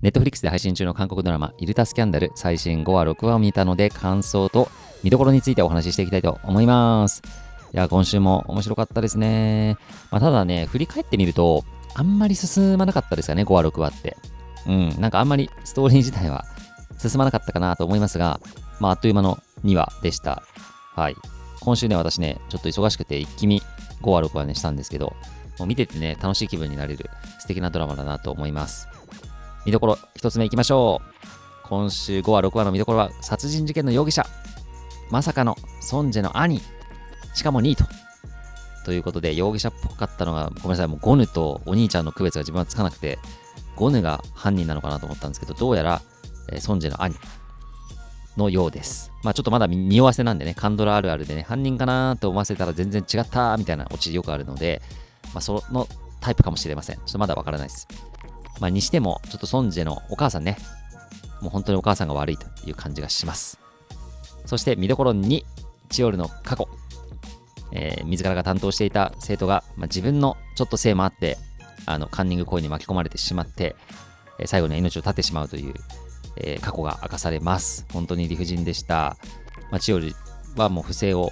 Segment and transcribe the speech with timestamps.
[0.00, 4.68] ネットフリックスで配信中の韓国ドラマ、イルタスキャンダル最新5話、6話を見たので感想と
[5.02, 7.20] 見どころについてお話ししていきたいと思います。
[7.74, 9.76] いや、今週も面白かったですね。
[10.12, 11.64] まあ、ただね、振り返ってみると、
[11.94, 14.16] あんまり進まなかったですかね、5話、6話って。
[14.68, 16.44] うん、なんかあんまりストーリー自体は
[16.96, 18.38] 進まなかったかなと思いますが、
[18.78, 20.44] まあ、あっという間の2話でした。
[20.94, 21.16] はい。
[21.60, 23.62] 今週ね、私ね、ちょっと忙しくて一気見
[24.02, 25.16] 5話、6話ね、したんですけど、
[25.58, 27.10] もう見ててね、楽しい気分になれる
[27.40, 28.86] 素敵なドラマだなと思います。
[29.68, 31.68] 見どころ1つ目いきましょう。
[31.68, 34.24] 今週5話、6話の見どころは、殺人事件の容疑者、
[35.10, 36.62] まさかのソンジェの兄、
[37.34, 37.84] しかもニート。
[38.86, 43.18] ということで、容疑者っぽかったのが、ごめんなさい、もうゴヌとお兄ちゃんの区別が自分はつかなくて、
[43.76, 46.00] ゴヌが犯人なのかなと思ったんですけど、どうやら、
[46.50, 47.14] えー、ソンジェの兄
[48.38, 49.12] のようです。
[49.22, 54.80] まあちょっとまだ匂わせなんでね、カンドラあるあるでね、犯人かなと思わせたら全然違ったみたいなオチよくあるので、
[55.34, 55.86] まあその
[56.20, 56.96] タイプかもしれません。
[56.96, 57.86] ちょっとまだわからないです。
[58.60, 60.56] まあ、にしても、ちょっとソンジェのお母さんね、
[61.40, 63.58] もう本当にお母さんが悪いという感じがします。
[64.46, 65.44] そして見どころ2、
[65.88, 66.68] チオルの過去。
[67.70, 71.36] えー、自らが担当していた生徒が、まあ、自分のちょっとせいもあって、
[71.86, 73.76] あのカンニング行為に巻き込まれてしまって、
[74.38, 75.74] えー、最後に命を絶ってしまうという、
[76.38, 77.86] えー、過去が明かされます。
[77.92, 79.16] 本当に理不尽でした。
[79.70, 80.14] まあ、チオル
[80.56, 81.30] はもう不正を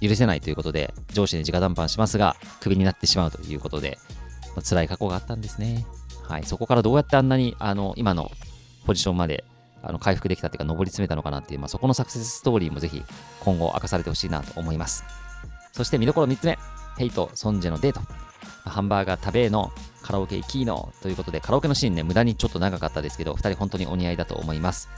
[0.00, 3.98] 許せないということで、上司に直談判しますが、クビになってしまうということで、
[4.56, 5.86] まあ、辛い過去があったんですね。
[6.28, 8.30] はい、そこからどうやってあんなにあの今の
[8.86, 9.44] ポジションまで
[9.82, 13.02] あの回復できたというか上り詰めたのかなっていう、まあ、そこのサクセスストーリーもぜひ
[13.40, 15.04] 今後明かされてほしいなと思います。
[15.72, 16.58] そして見どころ3つ目。
[16.96, 18.00] ヘイト・ソンジェのデート。
[18.64, 19.72] ハンバーガー食べの
[20.02, 24.88] カラオケ行きのということでカラオケのシーンね無駄にちょっと長かったですけど2人本当にお似合いだと思います、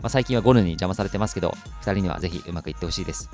[0.00, 1.50] まあ、最近はゴルに邪魔されてますけど
[1.82, 3.28] 2人にはぜひうまくいってほしいです。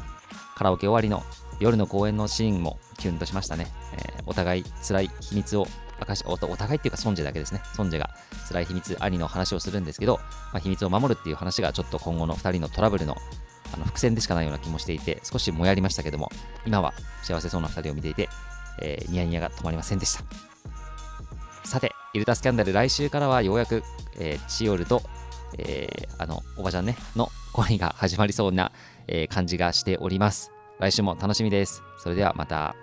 [0.57, 1.23] カラオケ終わりの
[1.61, 5.67] 夜の公演のシーンもキュンとしましたね、えー、お互い辛い秘密を
[6.01, 7.63] 明かしおお互いっていうかソンジェだけですね。
[7.75, 8.11] ソンジェが
[8.49, 10.19] 辛い秘密兄の話をするんですけど、
[10.53, 13.17] まあ、秘密を守るっていう話がちょっと今後の2人のトラブルの
[13.75, 16.31] あの伏線でしかないような気もしていて少しもやりましたけども
[16.65, 16.95] 今は
[17.25, 18.29] 幸せそうな2人を見ていて、
[18.81, 20.25] えー、ニヤニヤが止まりませんでした。
[21.65, 23.83] さてイルタスキャンダル来週からはようやく、
[24.19, 25.03] えー、チオルと、
[25.59, 28.71] えー、あのおばちゃんねの恋が始まりそうな、
[29.09, 30.53] え感じがしております。
[30.79, 31.83] 来週も楽しみです。
[31.99, 32.77] それではまた。